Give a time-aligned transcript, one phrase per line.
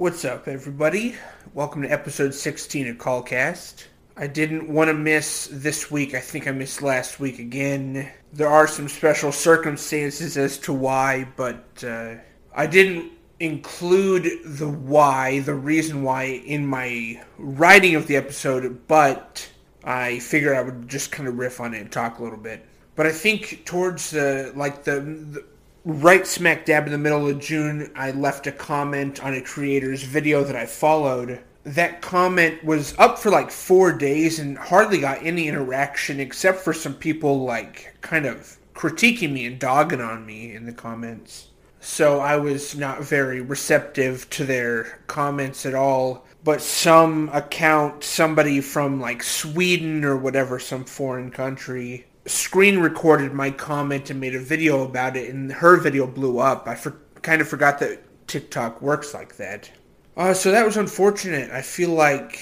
[0.00, 1.14] What's up, everybody?
[1.52, 3.84] Welcome to episode 16 of Callcast.
[4.16, 6.14] I didn't want to miss this week.
[6.14, 8.10] I think I missed last week again.
[8.32, 12.14] There are some special circumstances as to why, but uh,
[12.54, 19.50] I didn't include the why, the reason why, in my writing of the episode, but
[19.84, 22.64] I figured I would just kind of riff on it and talk a little bit.
[22.96, 25.44] But I think towards the like the, the
[25.84, 30.02] right smack dab in the middle of June, I left a comment on a creator's
[30.02, 31.40] video that I followed.
[31.64, 36.72] That comment was up for like four days and hardly got any interaction except for
[36.72, 41.48] some people like kind of critiquing me and dogging on me in the comments.
[41.80, 46.26] So I was not very receptive to their comments at all.
[46.42, 53.50] But some account, somebody from like Sweden or whatever, some foreign country, screen recorded my
[53.50, 56.66] comment and made a video about it, and her video blew up.
[56.66, 59.70] I for, kind of forgot that TikTok works like that.
[60.16, 61.50] Uh, so that was unfortunate.
[61.50, 62.38] I feel like,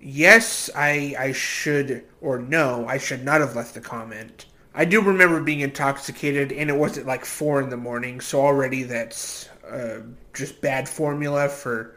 [0.00, 4.46] yes, I I should or no, I should not have left the comment.
[4.74, 8.84] I do remember being intoxicated, and it wasn't like four in the morning, so already
[8.84, 10.00] that's uh,
[10.32, 11.96] just bad formula for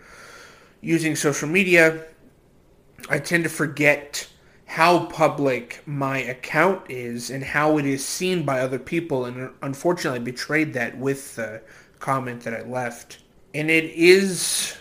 [0.82, 2.06] using social media.
[3.10, 4.28] I tend to forget
[4.76, 10.20] how public my account is and how it is seen by other people and unfortunately
[10.20, 11.62] I betrayed that with the
[12.00, 13.20] comment that I left.
[13.54, 14.76] And it is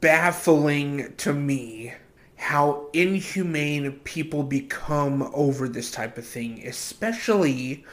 [0.00, 1.92] baffling to me
[2.36, 7.84] how inhumane people become over this type of thing, especially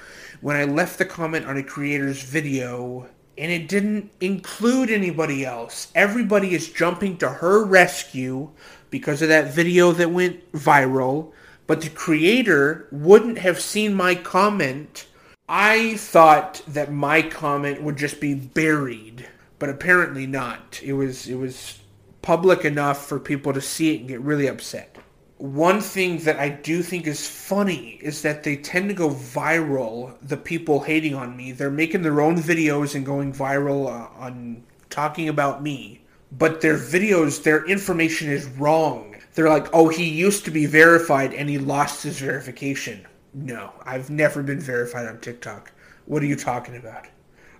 [0.41, 5.91] when I left the comment on a creator's video and it didn't include anybody else.
[5.95, 8.51] Everybody is jumping to her rescue
[8.91, 11.31] because of that video that went viral,
[11.67, 15.05] but the creator wouldn't have seen my comment.
[15.49, 19.27] I thought that my comment would just be buried,
[19.59, 20.81] but apparently not.
[20.81, 21.79] It was it was
[22.21, 24.97] public enough for people to see it and get really upset.
[25.37, 30.15] One thing that I do think is funny is that they tend to go viral,
[30.23, 31.51] the people hating on me.
[31.51, 36.01] They're making their own videos and going viral uh, on talking about me.
[36.31, 39.06] But their videos, their information is wrong
[39.37, 43.05] they're like, oh, he used to be verified and he lost his verification.
[43.35, 45.71] No, I've never been verified on TikTok.
[46.07, 47.05] What are you talking about?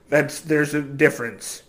[0.10, 1.62] That's there's a difference.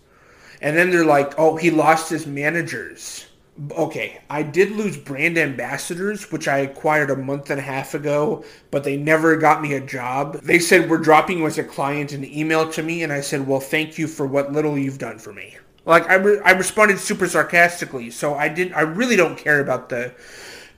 [0.63, 3.27] And then they're like, oh, he lost his managers.
[3.71, 8.43] Okay, I did lose brand ambassadors, which I acquired a month and a half ago,
[8.71, 10.41] but they never got me a job.
[10.41, 13.45] They said, we're dropping you as a client and email to me, and I said,
[13.45, 15.57] well, thank you for what little you've done for me.
[15.89, 18.75] Like I, re- I responded super sarcastically, so I didn't.
[18.75, 20.13] I really don't care about the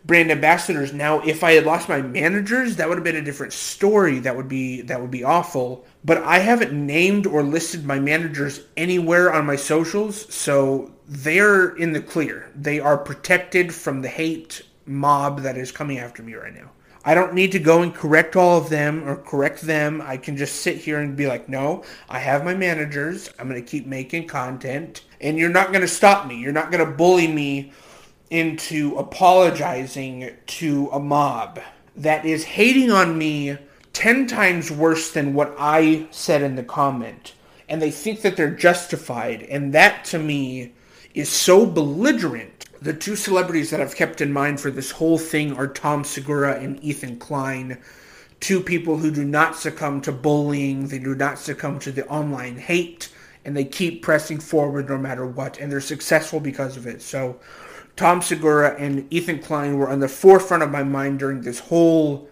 [0.06, 0.94] brand ambassadors.
[0.94, 4.20] Now, if I had lost my managers, that would have been a different story.
[4.20, 5.86] That would be that would be awful.
[6.06, 11.92] But I haven't named or listed my managers anywhere on my socials, so they're in
[11.92, 12.50] the clear.
[12.56, 16.72] They are protected from the hate mob that is coming after me right now.
[17.04, 20.02] I don't need to go and correct all of them or correct them.
[20.02, 23.30] I can just sit here and be like, no, I have my managers.
[23.40, 25.04] I'm going to keep making content.
[25.20, 26.38] And you're not going to stop me.
[26.38, 27.72] You're not going to bully me
[28.30, 31.60] into apologizing to a mob
[31.96, 33.58] that is hating on me
[33.94, 37.34] 10 times worse than what I said in the comment.
[37.68, 39.42] And they think that they're justified.
[39.44, 40.74] And that to me
[41.14, 45.56] is so belligerent the two celebrities that I've kept in mind for this whole thing
[45.56, 47.78] are Tom Segura and Ethan Klein.
[48.40, 52.58] Two people who do not succumb to bullying, they do not succumb to the online
[52.58, 53.14] hate,
[53.46, 57.04] and they keep pressing forward no matter what, and they're successful because of it.
[57.04, 57.40] So,
[57.96, 62.30] Tom Segura and Ethan Klein were on the forefront of my mind during this whole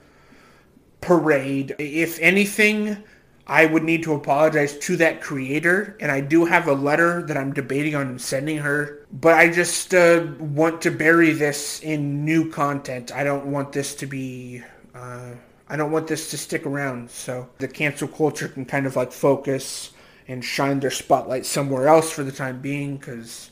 [1.00, 1.76] parade.
[1.78, 3.04] If anything,
[3.50, 7.36] I would need to apologize to that creator, and I do have a letter that
[7.36, 9.08] I'm debating on sending her.
[9.12, 13.12] But I just uh, want to bury this in new content.
[13.12, 14.62] I don't want this to be.
[14.94, 15.32] Uh,
[15.68, 17.10] I don't want this to stick around.
[17.10, 19.92] So the cancel culture can kind of like focus
[20.28, 23.50] and shine their spotlight somewhere else for the time being, because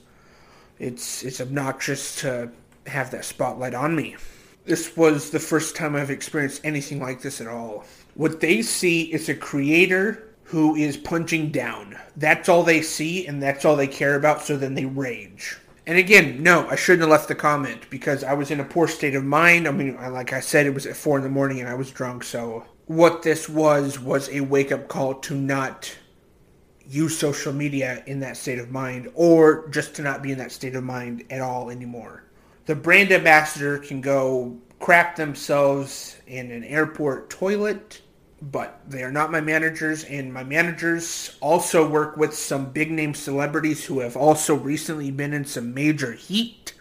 [0.77, 2.51] it's it's obnoxious to
[2.85, 4.15] have that spotlight on me.
[4.65, 7.83] This was the first time I've experienced anything like this at all.
[8.17, 11.95] What they see is a creator who is punching down.
[12.15, 15.55] That's all they see and that's all they care about, so then they rage.
[15.85, 18.87] And again, no, I shouldn't have left the comment because I was in a poor
[18.87, 19.67] state of mind.
[19.67, 21.91] I mean, like I said, it was at 4 in the morning and I was
[21.91, 25.95] drunk, so what this was was a wake up call to not
[26.87, 30.51] use social media in that state of mind or just to not be in that
[30.51, 32.23] state of mind at all anymore.
[32.65, 38.01] The brand ambassador can go crap themselves in an airport toilet
[38.41, 43.13] but they are not my managers, and my managers also work with some big name
[43.13, 46.73] celebrities who have also recently been in some major heat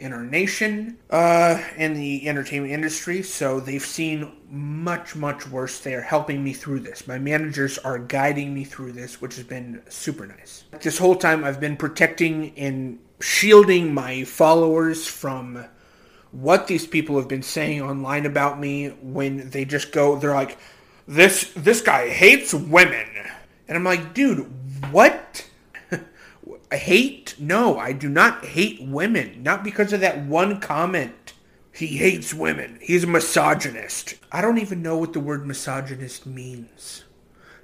[0.00, 3.22] in our nation uh, in the entertainment industry.
[3.22, 5.78] So they've seen much, much worse.
[5.78, 7.06] They are helping me through this.
[7.06, 10.64] My managers are guiding me through this, which has been super nice.
[10.80, 15.64] This whole time, I've been protecting and shielding my followers from
[16.32, 20.58] what these people have been saying online about me when they just go, they're like,
[21.06, 23.06] this this guy hates women.
[23.66, 24.50] And I'm like, dude,
[24.90, 25.48] what?
[26.76, 27.34] hate?
[27.38, 29.42] No, I do not hate women.
[29.42, 31.32] Not because of that one comment.
[31.72, 32.78] He hates women.
[32.80, 34.14] He's a misogynist.
[34.30, 37.04] I don't even know what the word misogynist means.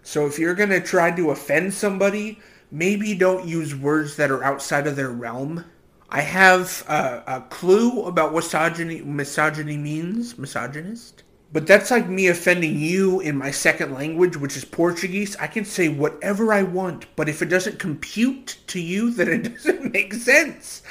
[0.03, 2.41] So if you're going to try to offend somebody,
[2.73, 5.65] maybe don't use words that are outside of their realm.
[6.09, 10.37] I have a, a clue about what misogyny, misogyny means.
[10.37, 11.23] Misogynist.
[11.53, 15.35] But that's like me offending you in my second language, which is Portuguese.
[15.37, 19.43] I can say whatever I want, but if it doesn't compute to you, then it
[19.55, 20.83] doesn't make sense.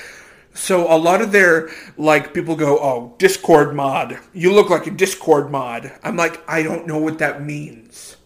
[0.54, 4.20] So a lot of their like people go, "Oh, Discord mod.
[4.34, 8.18] You look like a Discord mod." I'm like, "I don't know what that means.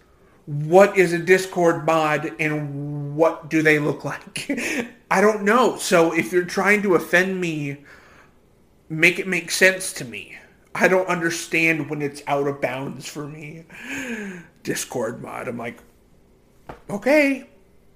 [0.45, 4.49] What is a Discord mod and what do they look like?"
[5.11, 5.77] I don't know.
[5.77, 7.83] So if you're trying to offend me,
[8.89, 10.37] make it make sense to me.
[10.75, 13.65] I don't understand when it's out of bounds for me.
[14.63, 15.47] Discord mod.
[15.47, 15.79] I'm like,
[16.89, 17.47] okay.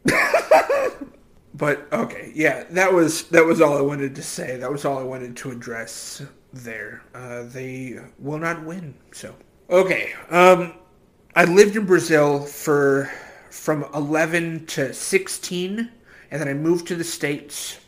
[1.53, 4.57] but okay, yeah, that was that was all I wanted to say.
[4.57, 6.21] That was all I wanted to address
[6.53, 7.03] there.
[7.13, 8.93] Uh, they will not win.
[9.11, 9.35] So
[9.69, 10.73] okay, um,
[11.35, 13.11] I lived in Brazil for
[13.49, 15.91] from 11 to 16,
[16.31, 17.79] and then I moved to the states.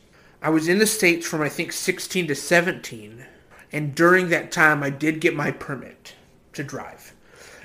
[0.42, 3.26] I was in the states from I think 16 to 17
[3.72, 6.16] and during that time, I did get my permit
[6.54, 7.14] to drive.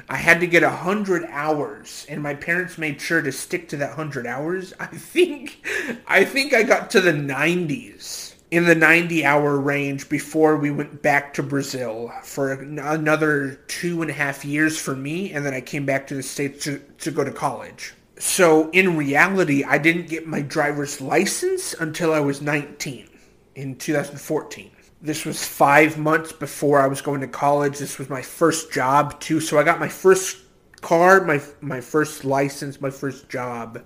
[0.08, 3.76] I had to get a hundred hours, and my parents made sure to stick to
[3.78, 4.74] that hundred hours.
[4.80, 5.66] I think,
[6.06, 11.02] I think I got to the 90s in the 90 hour range before we went
[11.02, 15.60] back to Brazil for another two and a half years for me, and then I
[15.60, 17.94] came back to the States to, to go to college.
[18.18, 23.08] So in reality, I didn't get my driver's license until I was 19
[23.56, 24.70] in 2014.
[25.04, 27.76] This was five months before I was going to college.
[27.76, 29.38] This was my first job too.
[29.38, 30.38] So I got my first
[30.80, 33.84] car, my my first license, my first job,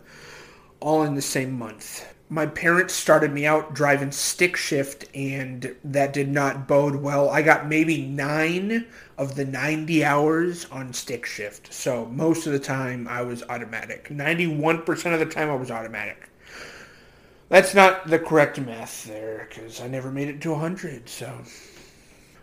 [0.79, 2.07] all in the same month.
[2.29, 7.31] My parents started me out driving stick shift, and that did not bode well.
[7.31, 8.87] I got maybe nine
[9.17, 11.75] of the 90 hours on stick shift.
[11.75, 14.09] So most of the time I was automatic.
[14.09, 16.31] 91% of the time I was automatic.
[17.49, 21.43] That's not the correct math there, because I never made it to 100, so...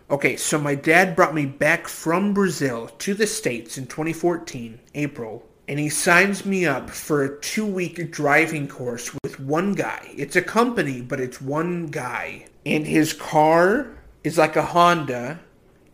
[0.08, 5.48] Okay, so my dad brought me back from Brazil to the States in 2014, April,
[5.68, 10.12] and he signs me up for a two-week driving course with one guy.
[10.16, 12.46] It's a company, but it's one guy.
[12.64, 13.88] And his car
[14.22, 15.40] is like a Honda,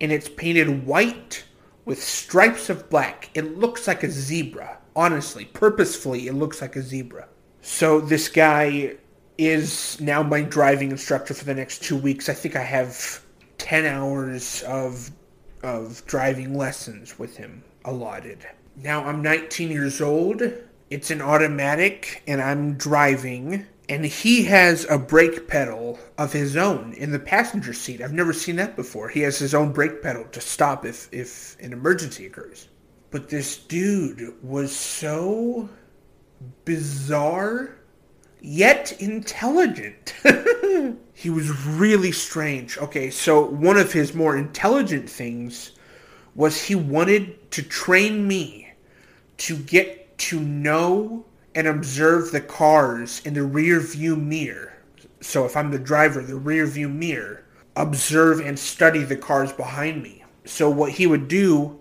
[0.00, 1.44] and it's painted white
[1.84, 3.30] with stripes of black.
[3.34, 4.78] It looks like a zebra.
[4.94, 7.28] Honestly, purposefully, it looks like a zebra.
[7.62, 8.96] So this guy
[9.46, 12.28] is now my driving instructor for the next two weeks.
[12.28, 13.22] I think I have
[13.58, 15.10] 10 hours of,
[15.62, 18.46] of driving lessons with him allotted.
[18.76, 20.42] Now I'm 19 years old.
[20.90, 23.66] It's an automatic, and I'm driving.
[23.88, 28.00] And he has a brake pedal of his own in the passenger seat.
[28.00, 29.08] I've never seen that before.
[29.08, 32.68] He has his own brake pedal to stop if, if an emergency occurs.
[33.10, 35.68] But this dude was so
[36.64, 37.74] bizarre
[38.42, 40.14] yet intelligent.
[41.14, 42.76] he was really strange.
[42.76, 45.72] Okay, so one of his more intelligent things
[46.34, 48.72] was he wanted to train me
[49.38, 54.72] to get to know and observe the cars in the rear view mirror.
[55.20, 57.44] So if I'm the driver, the rear view mirror,
[57.76, 60.24] observe and study the cars behind me.
[60.44, 61.78] So what he would do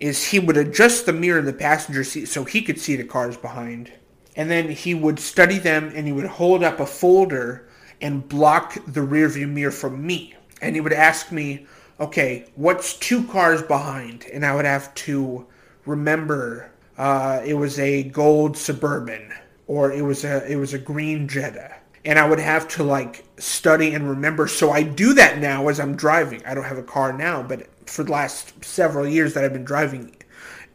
[0.00, 3.04] is he would adjust the mirror in the passenger seat so he could see the
[3.04, 3.92] cars behind
[4.36, 7.68] and then he would study them and he would hold up a folder
[8.00, 10.34] and block the rearview mirror from me.
[10.60, 11.66] And he would ask me,
[12.00, 14.24] okay, what's two cars behind?
[14.32, 15.46] And I would have to
[15.86, 19.32] remember uh, it was a gold suburban
[19.66, 21.74] or it was a it was a green Jetta.
[22.04, 24.48] And I would have to like study and remember.
[24.48, 26.44] So I do that now as I'm driving.
[26.44, 29.64] I don't have a car now, but for the last several years that I've been
[29.64, 30.16] driving,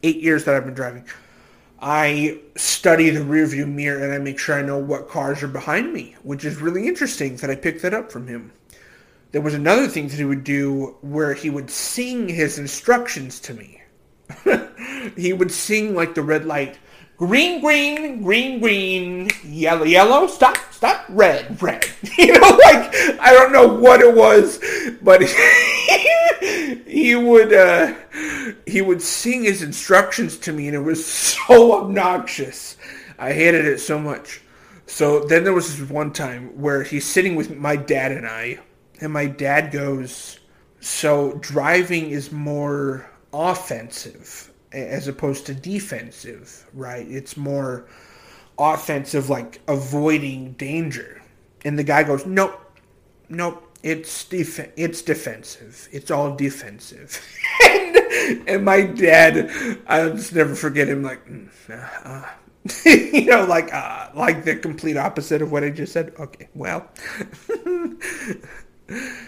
[0.02, 1.04] eight years that I've been driving,
[1.80, 5.92] I study the rearview mirror and I make sure I know what cars are behind
[5.92, 8.52] me, which is really interesting that I picked that up from him.
[9.30, 13.54] There was another thing that he would do where he would sing his instructions to
[13.54, 13.82] me.
[15.16, 16.78] he would sing like the red light.
[17.16, 21.84] Green, green, green, green, yellow, yellow, stop, stop, red, red.
[22.18, 24.58] You know, like, I don't know what it was,
[25.02, 25.22] but
[26.86, 27.94] he would, uh,
[28.68, 32.76] he would sing his instructions to me and it was so obnoxious.
[33.18, 34.40] I hated it so much.
[34.86, 38.60] So then there was this one time where he's sitting with my dad and I,
[39.00, 40.40] and my dad goes,
[40.80, 47.06] so driving is more offensive as opposed to defensive, right?
[47.08, 47.86] It's more
[48.58, 51.22] offensive, like avoiding danger.
[51.64, 52.60] And the guy goes, nope,
[53.28, 55.88] nope, it's def- it's defensive.
[55.92, 57.20] It's all defensive.
[57.64, 59.50] and, and, my dad,
[59.86, 62.28] I'll just never forget him, like, mm, uh, uh
[62.84, 66.12] you know, like uh, like the complete opposite of what I just said.
[66.18, 66.88] Okay, well.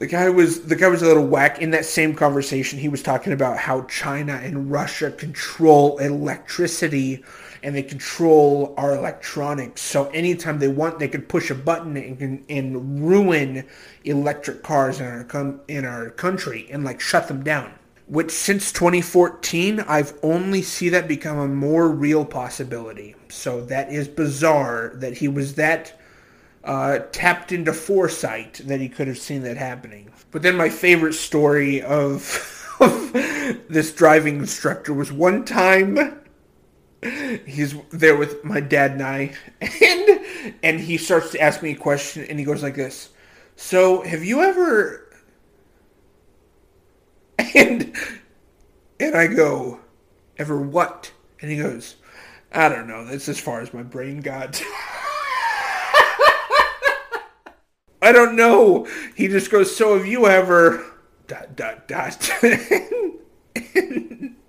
[0.00, 1.60] The guy was the guy was a little whack.
[1.60, 7.22] In that same conversation, he was talking about how China and Russia control electricity
[7.62, 9.82] and they control our electronics.
[9.82, 13.66] So anytime they want, they could push a button and, and ruin
[14.04, 17.72] electric cars in our in our country and like shut them down.
[18.06, 23.14] Which since 2014, I've only see that become a more real possibility.
[23.28, 25.96] So that is bizarre that he was that
[26.64, 30.10] uh, tapped into foresight that he could have seen that happening.
[30.30, 32.76] But then my favorite story of
[33.68, 36.19] this driving instructor was one time
[37.02, 40.20] he's there with my dad and I, and
[40.62, 43.10] and he starts to ask me a question, and he goes like this:
[43.56, 45.06] "So, have you ever?"
[47.54, 47.96] And
[48.98, 49.80] and I go,
[50.38, 51.96] "Ever what?" And he goes,
[52.52, 53.04] "I don't know.
[53.04, 54.62] That's as far as my brain got."
[58.02, 58.86] I don't know.
[59.14, 60.84] He just goes, so have you ever
[61.26, 62.30] dot dot dot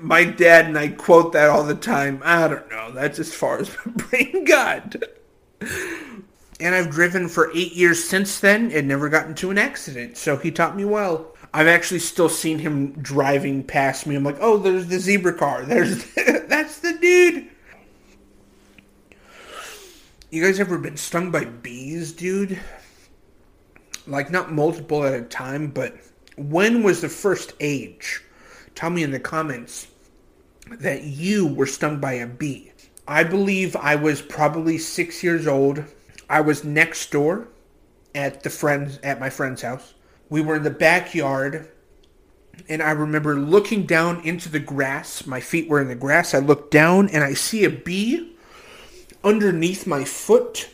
[0.00, 2.20] my dad and I quote that all the time.
[2.24, 2.90] I don't know.
[2.92, 4.96] That's as far as my brain got.
[6.60, 10.16] And I've driven for eight years since then and never got into an accident.
[10.16, 11.34] So he taught me well.
[11.54, 14.14] I've actually still seen him driving past me.
[14.14, 15.64] I'm like, oh, there's the zebra car.
[15.64, 17.48] There's that's the dude.
[20.30, 22.60] You guys ever been stung by bees, dude?
[24.08, 25.94] like not multiple at a time, but
[26.36, 28.22] when was the first age?
[28.78, 29.88] Tell me in the comments
[30.70, 32.70] that you were stung by a bee.
[33.08, 35.82] I believe I was probably six years old.
[36.30, 37.48] I was next door
[38.14, 39.94] at the friends at my friend's house.
[40.28, 41.72] We were in the backyard
[42.68, 45.26] and I remember looking down into the grass.
[45.26, 46.32] My feet were in the grass.
[46.32, 48.36] I looked down and I see a bee
[49.24, 50.70] underneath my foot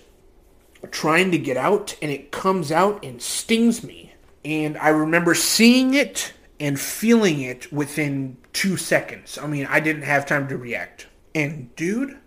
[0.91, 4.13] trying to get out and it comes out and stings me.
[4.45, 6.35] And I remember seeing it
[6.65, 9.37] and feeling it within two seconds.
[9.37, 11.09] I mean, I didn't have time to react.
[11.35, 12.19] And dude,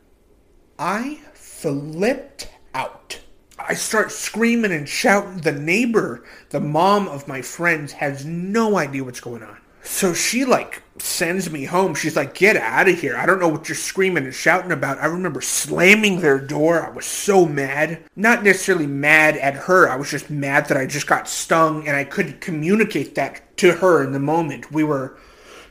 [0.77, 3.19] I flipped out.
[3.57, 5.37] I start screaming and shouting.
[5.37, 9.56] The neighbor, the mom of my friends, has no idea what's going on.
[9.87, 11.95] So she like sends me home.
[11.95, 13.15] She's like, get out of here.
[13.15, 14.99] I don't know what you're screaming and shouting about.
[14.99, 16.85] I remember slamming their door.
[16.85, 18.03] I was so mad.
[18.15, 19.89] Not necessarily mad at her.
[19.89, 23.73] I was just mad that I just got stung and I couldn't communicate that to
[23.75, 24.71] her in the moment.
[24.71, 25.17] We were,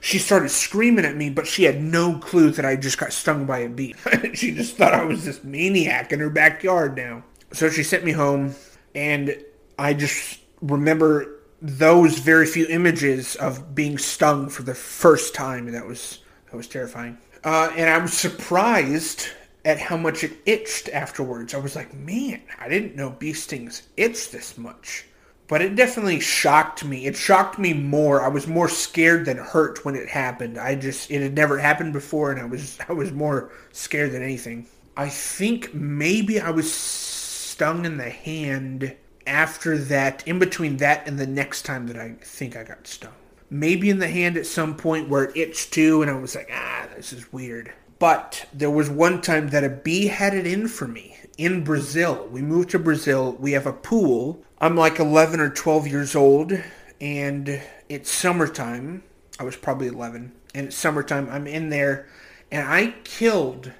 [0.00, 3.44] she started screaming at me, but she had no clue that I just got stung
[3.44, 3.94] by a bee.
[4.34, 7.22] she just thought I was this maniac in her backyard now.
[7.52, 8.54] So she sent me home
[8.94, 9.36] and
[9.78, 15.74] I just remember those very few images of being stung for the first time, and
[15.74, 16.20] that was
[16.50, 17.18] that was terrifying.
[17.44, 19.28] Uh, and I was surprised
[19.64, 21.54] at how much it itched afterwards.
[21.54, 25.06] I was like, man, I didn't know bee stings itch this much.
[25.48, 27.06] But it definitely shocked me.
[27.06, 28.20] It shocked me more.
[28.20, 30.58] I was more scared than hurt when it happened.
[30.58, 34.22] I just it had never happened before, and I was I was more scared than
[34.22, 34.66] anything.
[34.96, 38.96] I think maybe I was stung in the hand
[39.26, 43.12] after that, in between that and the next time that I think I got stung.
[43.48, 46.50] Maybe in the hand at some point where it itched too, and I was like,
[46.52, 47.72] ah, this is weird.
[47.98, 52.28] But there was one time that a bee had it in for me in Brazil.
[52.30, 53.36] We moved to Brazil.
[53.38, 54.42] We have a pool.
[54.58, 56.52] I'm like 11 or 12 years old,
[57.00, 59.02] and it's summertime.
[59.38, 60.32] I was probably 11.
[60.54, 61.28] And it's summertime.
[61.30, 62.08] I'm in there,
[62.50, 63.72] and I killed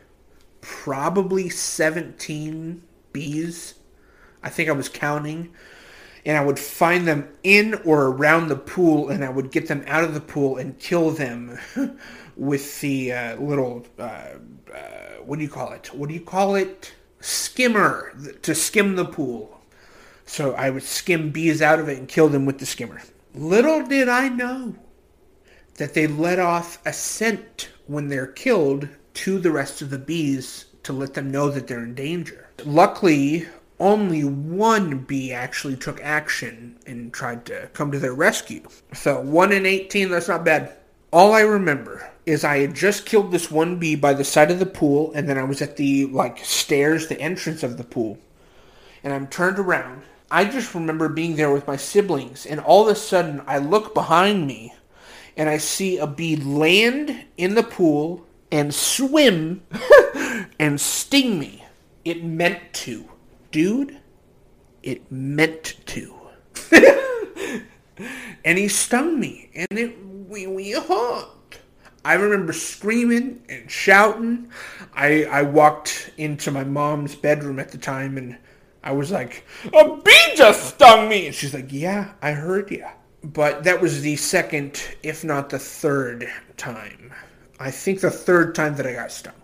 [0.61, 3.75] probably 17 bees
[4.47, 5.53] I think I was counting,
[6.25, 9.83] and I would find them in or around the pool, and I would get them
[9.89, 11.59] out of the pool and kill them
[12.37, 14.03] with the uh, little uh,
[14.73, 15.93] uh, what do you call it?
[15.93, 16.95] What do you call it?
[17.21, 19.61] Skimmer to skim the pool.
[20.27, 23.03] So I would skim bees out of it and kill them with the skimmer.
[23.35, 24.77] Little did I know
[25.75, 30.67] that they let off a scent when they're killed to the rest of the bees
[30.85, 32.49] to let them know that they're in danger.
[32.65, 33.47] Luckily,
[33.79, 38.63] only one bee actually took action and tried to come to their rescue.
[38.93, 40.77] So 1 in 18, that's not bad.
[41.13, 44.59] All I remember is I had just killed this one bee by the side of
[44.59, 48.19] the pool, and then I was at the like stairs, the entrance of the pool,
[49.05, 50.03] and I'm turned around.
[50.31, 53.95] I just remember being there with my siblings, and all of a sudden I look
[53.95, 54.75] behind me,
[55.37, 59.63] and I see a bee land in the pool and swim
[60.59, 61.65] and sting me.
[62.05, 63.09] It meant to,
[63.51, 63.99] dude.
[64.83, 66.15] It meant to.
[68.45, 69.97] and he stung me, and it
[70.29, 71.59] we we hurt.
[72.05, 74.51] I remember screaming and shouting.
[74.95, 78.39] I I walked into my mom's bedroom at the time and
[78.85, 82.87] I was like, "A bee just stung me." And she's like, "Yeah, I heard you."
[83.25, 87.13] But that was the second, if not the third time.
[87.59, 89.35] I think the third time that I got stung.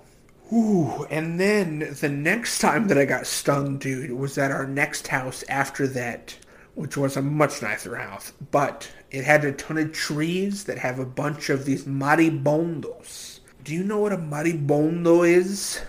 [0.52, 5.09] Ooh, and then the next time that I got stung, dude, was at our next
[5.09, 6.37] house after that,
[6.75, 8.32] which was a much nicer house.
[8.50, 13.40] But it had a ton of trees that have a bunch of these marimbondos.
[13.64, 15.80] Do you know what a marimbondo is?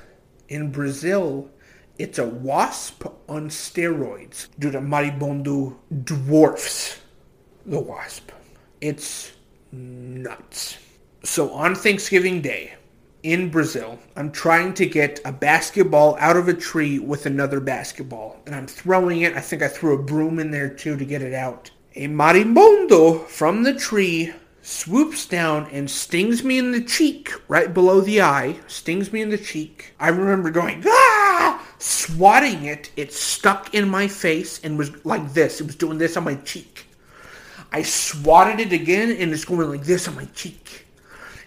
[0.48, 1.50] In Brazil,
[1.98, 4.48] it's a wasp on steroids.
[4.60, 7.02] Dude, a marimbondo dwarfs
[7.66, 8.32] the wasp.
[8.82, 9.32] It's
[9.72, 10.78] nuts.
[11.24, 12.76] So on Thanksgiving Day
[13.24, 18.42] in Brazil, I'm trying to get a basketball out of a tree with another basketball.
[18.46, 19.34] And I'm throwing it.
[19.34, 21.72] I think I threw a broom in there too to get it out.
[21.96, 28.02] A marimbondo from the tree swoops down and stings me in the cheek, right below
[28.02, 29.94] the eye, stings me in the cheek.
[30.00, 31.66] I remember going, ah!
[31.80, 35.62] Swatting it, it stuck in my face and was like this.
[35.62, 36.88] It was doing this on my cheek.
[37.72, 40.83] I swatted it again and it's going like this on my cheek.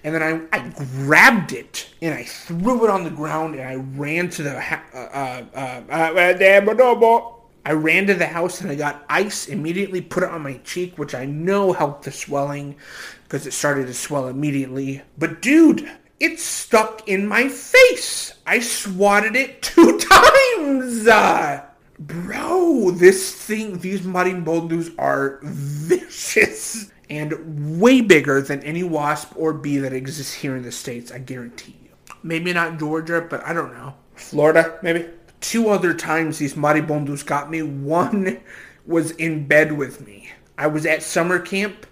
[0.06, 0.60] And then I, I
[1.04, 4.84] grabbed it and I threw it on the ground and I ran to the ha-
[4.94, 7.30] uh, uh, uh, uh
[7.64, 10.96] I ran to the house and I got ice, immediately put it on my cheek,
[10.96, 12.76] which I know helped the swelling
[13.24, 15.02] because it started to swell immediately.
[15.18, 15.90] But dude,
[16.20, 18.32] it stuck in my face.
[18.46, 21.08] I swatted it two times.
[21.08, 21.64] Uh,
[21.98, 29.78] bro, this thing, these marimbondos are vicious and way bigger than any wasp or bee
[29.78, 32.14] that exists here in the States, I guarantee you.
[32.22, 33.94] Maybe not Georgia, but I don't know.
[34.14, 35.06] Florida, maybe?
[35.40, 37.62] two other times these marimbondos got me.
[37.62, 38.40] One
[38.86, 40.30] was in bed with me.
[40.58, 41.86] I was at summer camp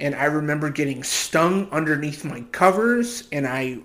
[0.00, 3.78] and I remember getting stung underneath my covers and I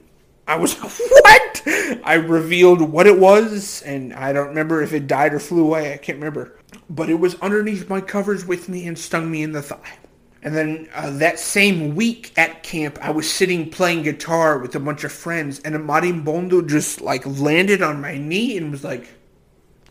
[0.45, 1.61] I was what?
[2.03, 5.93] I revealed what it was and I don't remember if it died or flew away.
[5.93, 6.59] I can't remember.
[6.89, 9.97] But it was underneath my covers with me and stung me in the thigh.
[10.43, 14.79] And then uh, that same week at camp, I was sitting playing guitar with a
[14.79, 19.07] bunch of friends, and a marimbondo just like landed on my knee and was like,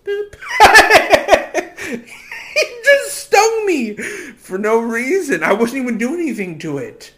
[0.04, 0.36] boop.
[1.88, 5.42] he just stung me for no reason.
[5.42, 7.14] I wasn't even doing anything to it.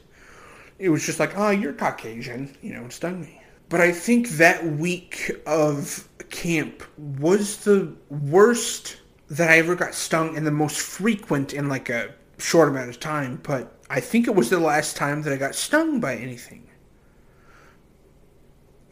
[0.78, 3.40] It was just like, oh, you're Caucasian, you know, it stung me.
[3.68, 8.98] But I think that week of camp was the worst
[9.30, 13.00] that I ever got stung and the most frequent in like a short amount of
[13.00, 16.68] time, but I think it was the last time that I got stung by anything.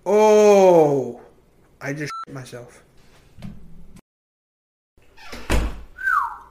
[0.05, 1.21] Oh,
[1.81, 2.83] I just myself.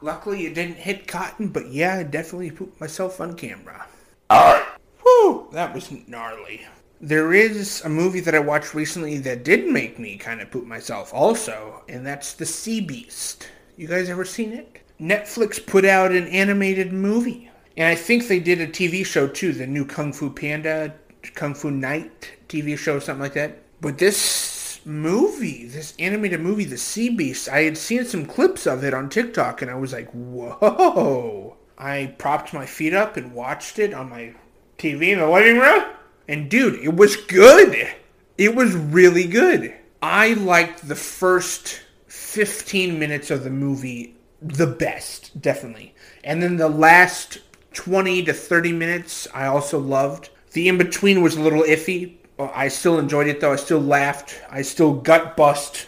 [0.01, 3.85] Luckily, it didn't hit cotton, but yeah, I definitely pooped myself on camera.
[4.31, 4.65] Alright.
[5.03, 6.65] Whew, that was gnarly.
[6.99, 10.65] There is a movie that I watched recently that did make me kind of poop
[10.65, 13.49] myself also, and that's The Sea Beast.
[13.77, 14.81] You guys ever seen it?
[15.01, 17.49] Netflix put out an animated movie.
[17.75, 20.93] And I think they did a TV show too, the new Kung Fu Panda,
[21.33, 23.63] Kung Fu Knight TV show, something like that.
[23.81, 28.83] But this movie, this animated movie, The Sea Beast, I had seen some clips of
[28.83, 31.57] it on TikTok and I was like, whoa.
[31.77, 34.35] I propped my feet up and watched it on my
[34.77, 35.85] TV in the living room.
[36.27, 37.89] And dude, it was good.
[38.37, 39.73] It was really good.
[40.03, 45.93] I liked the first 15 minutes of the movie the best, definitely.
[46.23, 47.39] And then the last
[47.73, 50.29] 20 to 30 minutes, I also loved.
[50.53, 52.17] The in between was a little iffy.
[52.39, 53.53] I still enjoyed it though.
[53.53, 54.41] I still laughed.
[54.49, 55.87] I still gut bust,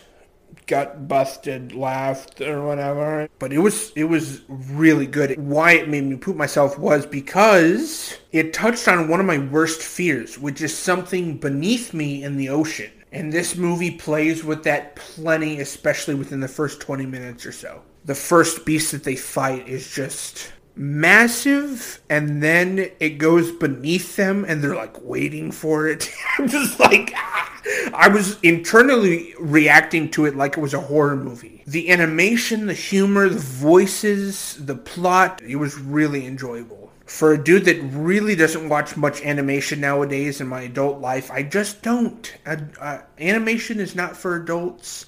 [0.67, 3.27] gut busted, laughed or whatever.
[3.39, 5.37] But it was it was really good.
[5.39, 9.81] Why it made me poop myself was because it touched on one of my worst
[9.81, 12.91] fears, which is something beneath me in the ocean.
[13.11, 17.81] And this movie plays with that plenty, especially within the first 20 minutes or so
[18.05, 24.43] the first beast that they fight is just massive and then it goes beneath them
[24.47, 26.09] and they're like waiting for it.
[26.37, 27.49] I'm just like ah.
[27.93, 31.63] I was internally reacting to it like it was a horror movie.
[31.65, 36.91] The animation, the humor, the voices, the plot, it was really enjoyable.
[37.05, 41.43] For a dude that really doesn't watch much animation nowadays in my adult life, I
[41.43, 42.33] just don't.
[42.45, 45.05] Uh, animation is not for adults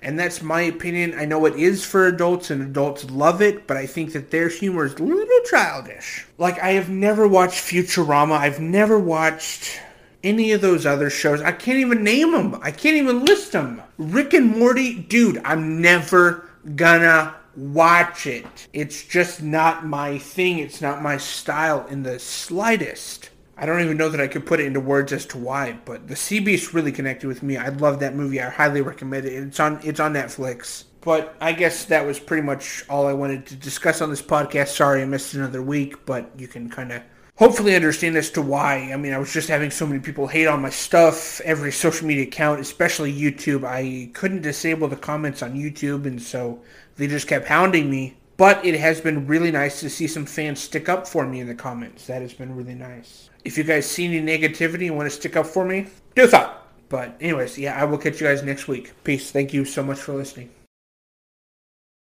[0.00, 1.14] and that's my opinion.
[1.18, 4.48] I know it is for adults and adults love it, but I think that their
[4.48, 6.26] humor is a little childish.
[6.38, 8.38] Like I have never watched Futurama.
[8.38, 9.80] I've never watched
[10.22, 11.40] any of those other shows.
[11.40, 12.58] I can't even name them.
[12.62, 13.82] I can't even list them.
[13.98, 18.68] Rick and Morty, dude, I'm never gonna watch it.
[18.72, 20.58] It's just not my thing.
[20.58, 23.30] It's not my style in the slightest.
[23.60, 26.06] I don't even know that I could put it into words as to why, but
[26.06, 27.56] the Sea Beast really connected with me.
[27.56, 28.40] I love that movie.
[28.40, 29.32] I highly recommend it.
[29.32, 30.84] It's on it's on Netflix.
[31.00, 34.68] But I guess that was pretty much all I wanted to discuss on this podcast.
[34.68, 37.02] Sorry I missed another week, but you can kind of
[37.34, 38.90] hopefully understand as to why.
[38.92, 42.06] I mean, I was just having so many people hate on my stuff, every social
[42.06, 43.64] media account, especially YouTube.
[43.64, 46.62] I couldn't disable the comments on YouTube, and so
[46.96, 48.18] they just kept hounding me.
[48.36, 51.48] But it has been really nice to see some fans stick up for me in
[51.48, 52.06] the comments.
[52.06, 53.27] That has been really nice.
[53.44, 56.52] If you guys see any negativity and want to stick up for me, do so.
[56.88, 58.92] But anyways, yeah, I will catch you guys next week.
[59.04, 59.30] Peace.
[59.30, 60.50] Thank you so much for listening.